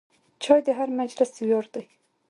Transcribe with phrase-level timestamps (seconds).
[0.43, 1.85] چای د هر مجلس ویاړ دی.